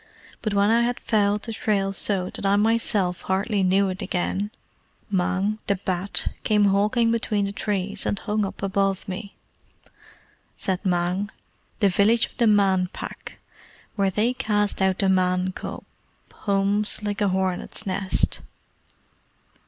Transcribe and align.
But 0.41 0.55
when 0.55 0.71
I 0.71 0.81
had 0.81 0.99
fouled 0.99 1.43
the 1.43 1.53
trail 1.53 1.93
so 1.93 2.31
that 2.31 2.43
I 2.43 2.55
myself 2.55 3.21
hardly 3.21 3.61
knew 3.61 3.89
it 3.89 4.01
again, 4.01 4.49
Mang, 5.11 5.59
the 5.67 5.75
Bat, 5.75 6.29
came 6.43 6.65
hawking 6.65 7.11
between 7.11 7.45
the 7.45 7.51
trees, 7.51 8.07
and 8.07 8.17
hung 8.17 8.43
up 8.43 8.63
above 8.63 9.07
me." 9.07 9.35
Said 10.57 10.83
Mang, 10.83 11.29
"The 11.81 11.89
village 11.89 12.25
of 12.25 12.37
the 12.37 12.47
Man 12.47 12.87
Pack, 12.91 13.37
where 13.95 14.09
they 14.09 14.33
cast 14.33 14.81
out 14.81 14.97
the 14.97 15.07
Man 15.07 15.51
cub, 15.51 15.83
hums 16.33 17.03
like 17.03 17.21
a 17.21 17.27
hornet's 17.27 17.85
nest." 17.85 18.39